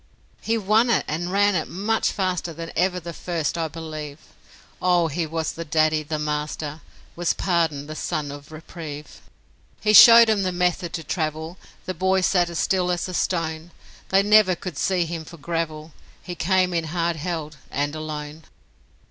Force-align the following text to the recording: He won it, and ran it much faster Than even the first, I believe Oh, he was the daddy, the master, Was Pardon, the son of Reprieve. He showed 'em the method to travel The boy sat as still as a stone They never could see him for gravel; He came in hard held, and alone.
He 0.41 0.57
won 0.57 0.89
it, 0.89 1.05
and 1.07 1.31
ran 1.31 1.53
it 1.53 1.67
much 1.67 2.11
faster 2.11 2.53
Than 2.53 2.71
even 2.75 3.03
the 3.03 3.13
first, 3.13 3.55
I 3.55 3.67
believe 3.67 4.17
Oh, 4.81 5.09
he 5.09 5.27
was 5.27 5.51
the 5.51 5.63
daddy, 5.63 6.01
the 6.01 6.17
master, 6.17 6.81
Was 7.15 7.33
Pardon, 7.33 7.85
the 7.85 7.93
son 7.95 8.31
of 8.31 8.51
Reprieve. 8.51 9.21
He 9.79 9.93
showed 9.93 10.27
'em 10.27 10.41
the 10.41 10.51
method 10.51 10.91
to 10.93 11.03
travel 11.03 11.59
The 11.85 11.93
boy 11.93 12.21
sat 12.21 12.49
as 12.49 12.57
still 12.57 12.89
as 12.89 13.07
a 13.07 13.13
stone 13.13 13.69
They 14.09 14.23
never 14.23 14.55
could 14.55 14.75
see 14.79 15.05
him 15.05 15.23
for 15.23 15.37
gravel; 15.37 15.93
He 16.23 16.33
came 16.33 16.73
in 16.73 16.85
hard 16.85 17.17
held, 17.17 17.57
and 17.69 17.93
alone. 17.95 18.45